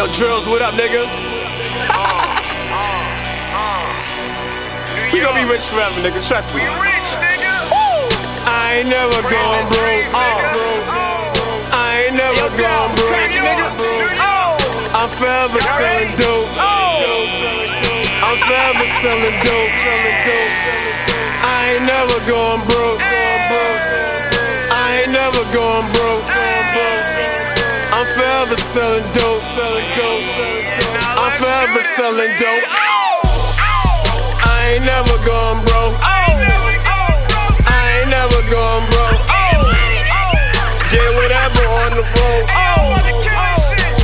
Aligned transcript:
Yo, 0.00 0.06
Drillz, 0.16 0.48
what 0.48 0.62
up, 0.62 0.72
nigga? 0.80 1.04
we 5.12 5.20
gon' 5.20 5.36
be 5.36 5.44
rich 5.44 5.68
forever, 5.68 6.00
nigga. 6.00 6.24
Trust 6.24 6.56
me. 6.56 6.64
I 8.48 8.80
ain't 8.80 8.88
never 8.88 9.20
going 9.28 9.66
broke. 9.68 10.08
Uh, 10.16 10.40
I 11.76 12.08
ain't 12.08 12.16
never 12.16 12.48
going 12.56 12.92
broke. 12.96 13.28
Oh. 14.24 14.56
I'm 14.96 15.12
forever 15.20 15.60
selling 15.60 16.16
dope. 16.16 16.48
I'm 18.24 18.40
forever 18.40 18.86
selling 19.04 19.36
dope. 19.44 19.74
I 21.44 21.76
ain't 21.76 21.84
never 21.84 22.16
going 22.24 22.64
broke. 22.72 23.04
I 24.72 25.04
ain't 25.04 25.12
never 25.12 25.44
going 25.52 25.84
broke. 25.92 26.24
I'm 27.92 28.06
forever 28.16 28.56
selling 28.56 29.04
dope. 29.12 29.19
I'm 29.60 31.32
forever 31.36 31.82
selling 31.82 32.32
dope. 32.40 32.64
I 34.40 34.72
ain't 34.72 34.84
never 34.84 35.16
going 35.20 35.60
broke. 35.68 35.96
I 36.00 36.24
ain't 38.00 38.08
never 38.08 38.40
going 38.48 38.88
broke. 38.90 39.20
Whatever 41.20 41.64
on 41.84 41.92
the 41.94 42.04
road. 42.16 42.44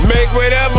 Make 0.06 0.30
whatever 0.36 0.75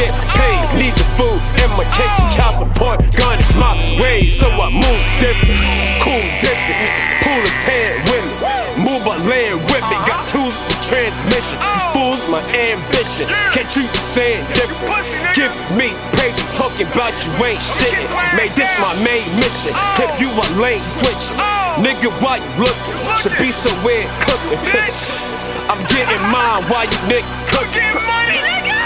get 0.00 0.12
paid. 0.32 0.64
Need 0.80 0.94
the 0.96 1.06
food 1.20 1.40
in 1.60 1.68
my 1.76 1.84
kitchen. 1.92 2.24
Child 2.32 2.64
support, 2.64 2.98
gun 3.20 3.36
is 3.36 3.52
my 3.54 3.76
way. 4.00 4.26
So 4.26 4.48
I 4.48 4.72
move 4.72 5.02
different. 5.20 5.60
Cool 6.00 6.24
different. 6.40 6.92
Pull 7.20 7.42
a 7.44 7.52
tan 7.60 7.92
with 8.08 8.24
me. 8.24 8.34
Move 8.80 9.02
my 9.04 9.18
land 9.28 9.60
with 9.68 9.84
me. 9.92 9.96
Got 10.08 10.24
tools 10.24 10.56
for 10.56 10.78
transmission. 10.80 11.60
Fools 11.92 12.22
my 12.32 12.40
ambition. 12.56 13.28
Can't 13.52 13.68
you 13.76 13.84
saying 14.16 14.40
different? 14.56 15.04
Give 15.36 15.52
me 15.76 15.92
pages 16.16 16.48
talking 16.56 16.88
about 16.88 17.12
you 17.20 17.30
ain't 17.44 17.60
shit. 17.60 17.92
Made 18.32 18.56
this 18.56 18.72
my 18.80 18.96
main 19.04 19.26
mission. 19.36 19.76
If 20.00 20.10
you 20.16 20.32
a 20.32 20.46
lane 20.56 20.80
switch. 20.80 21.36
Nigga, 21.84 22.08
why 22.24 22.40
you 22.40 22.50
looking? 22.56 22.96
Should 23.20 23.36
be 23.38 23.52
somewhere 23.52 24.08
cooking. 24.24 25.39
I'm 25.68 25.82
getting 25.92 26.22
mine 26.30 26.62
while 26.70 26.86
you 26.86 27.00
niggas 27.10 27.42
cooking. 27.50 27.84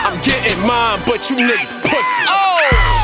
I'm 0.03 0.19
getting 0.25 0.59
mine, 0.67 1.01
but 1.07 1.31
you 1.31 1.37
niggas 1.37 1.71
pussy. 1.85 2.25
Oh, 2.27 2.59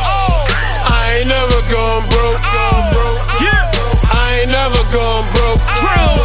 oh. 0.09 0.45
I 0.89 1.21
ain't 1.21 1.29
never 1.29 1.61
gone 1.71 2.05
broke. 2.11 2.41
Oh, 2.41 2.91
oh. 2.99 3.45
Yeah. 3.45 3.71
I 4.11 4.43
ain't 4.43 4.51
never 4.51 4.83
gone 4.91 5.25
broke. 5.37 5.63
Oh, 5.87 6.19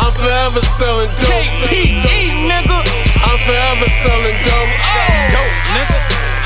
I'm 0.00 0.12
forever 0.12 0.60
selling 0.60 1.12
dope. 1.22 1.44
KPE, 1.70 2.48
nigga. 2.50 2.78
I'm 3.22 3.38
forever 3.46 3.88
selling 4.02 4.38
dope. 4.42 4.72
Dope, 5.30 5.56
nigga. 5.76 5.98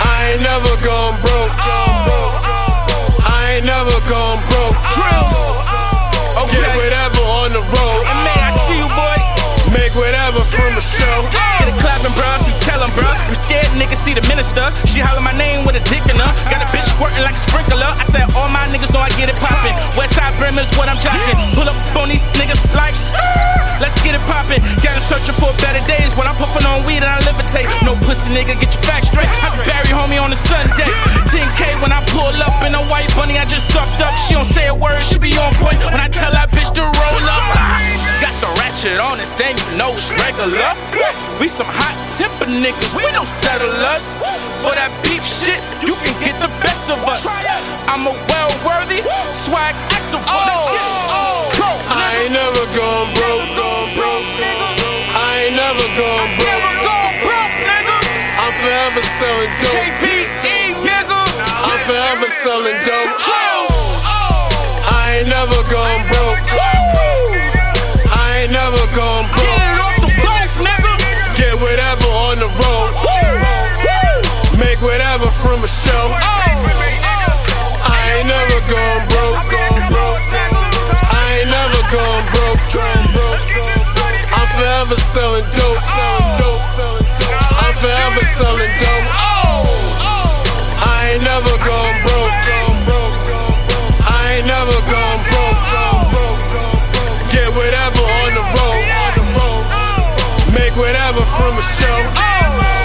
I 0.05 0.35
ain't 0.35 0.43
never 0.43 0.75
gone 0.85 1.17
broke. 1.23 1.55
I 3.25 3.57
ain't 3.57 3.65
never 3.65 3.97
gone 4.11 4.39
broke. 4.51 4.77
Drillz. 4.93 5.38
See 14.09 14.17
the 14.17 14.25
minister. 14.25 14.65
She 14.89 15.05
holler 15.05 15.21
my 15.21 15.37
name 15.37 15.69
with 15.69 15.77
a 15.77 15.85
dick 15.85 16.01
in 16.09 16.17
her. 16.17 16.33
Got 16.49 16.65
a 16.65 16.69
bitch 16.73 16.89
squirting 16.89 17.21
like 17.21 17.37
a 17.37 17.43
sprinkler. 17.45 17.85
I 17.85 18.05
said, 18.09 18.25
all 18.33 18.49
my 18.49 18.65
niggas 18.73 18.89
know 18.97 19.05
I 19.05 19.13
get 19.21 19.29
it 19.29 19.37
poppin'. 19.37 19.77
Westside 20.01 20.33
Brim 20.41 20.57
is 20.57 20.69
what 20.81 20.89
I'm 20.89 20.97
jocking. 20.97 21.37
Pull 21.53 21.69
up 21.69 21.77
on 22.01 22.09
these 22.09 22.25
niggas 22.33 22.65
like, 22.73 22.97
let's 23.85 24.01
get 24.01 24.17
it 24.17 24.25
poppin'. 24.25 24.65
Got 24.81 24.97
him 24.97 25.05
searching 25.05 25.37
for 25.37 25.53
better 25.61 25.83
days 25.85 26.17
when 26.17 26.25
I'm 26.25 26.39
puffin' 26.41 26.65
on 26.65 26.89
weed 26.89 27.05
and 27.05 27.13
I 27.13 27.21
levitate. 27.29 27.69
No 27.85 27.93
pussy 28.09 28.33
nigga, 28.33 28.57
get 28.57 28.73
your 28.73 28.85
facts 28.89 29.13
straight. 29.13 29.29
I 29.29 29.53
bury 29.69 29.93
homie 29.93 30.17
on 30.17 30.33
a 30.33 30.39
Sunday. 30.39 30.89
10K 31.29 31.68
it, 39.17 39.25
and 39.41 39.57
you 39.57 39.69
know 39.81 39.97
it's 39.97 40.13
regular. 40.13 40.77
We 41.41 41.49
some 41.49 41.71
hot 41.71 41.97
temper 42.13 42.45
niggas, 42.45 42.93
we 42.93 43.09
don't 43.17 43.25
settle 43.25 43.73
us. 43.89 44.21
For 44.61 44.77
that 44.77 44.93
beef 45.01 45.25
shit, 45.25 45.57
you 45.81 45.97
can 46.05 46.13
get 46.21 46.37
the 46.45 46.53
best 46.61 46.93
of 46.93 47.01
us. 47.09 47.25
I'm 47.89 48.05
a 48.05 48.13
well 48.13 48.53
worthy 48.69 49.01
swag 49.33 49.73
activist. 49.89 50.29
Oh. 50.29 51.49
Go, 51.57 51.71
I 51.89 52.29
ain't 52.29 52.37
never 52.37 52.65
gone 52.77 53.09
broke. 53.17 53.49
I 55.17 55.49
ain't 55.49 55.57
never 55.57 55.87
gone 55.97 56.29
broke. 56.37 56.53
Never 56.53 56.75
go 56.85 56.99
broke, 57.25 57.57
nigga. 57.65 57.97
I'm 58.37 58.53
forever 58.61 59.03
selling 59.17 59.53
dope. 59.65 59.73
KPE, 60.05 60.85
nigga. 60.85 61.21
I'm 61.65 61.81
forever 61.89 62.29
selling 62.29 62.79
dope. 62.85 63.09
I 64.85 65.23
ain't 65.23 65.29
never 65.33 65.61
gone 65.73 66.03
broke. 66.13 66.78
forever 84.89 85.01
selling 85.01 85.45
dope. 85.53 85.77
Oh. 85.85 86.57
I'm 87.61 87.75
forever 87.77 88.25
selling 88.25 88.73
dope. 88.81 89.05
Oh, 89.13 89.69
oh. 90.01 90.33
I 90.81 91.13
ain't 91.13 91.23
never 91.23 91.53
gone 91.61 91.97
broke. 92.09 92.33
I 94.09 94.39
ain't 94.39 94.47
never 94.47 94.81
gone 94.89 95.21
broke. 95.29 95.61
Get 97.29 97.53
whatever 97.53 98.01
on 98.01 98.33
the 98.33 98.45
road. 98.57 98.85
Make 100.55 100.75
whatever 100.77 101.21
from 101.37 101.59
a 101.59 101.63
show. 101.63 102.78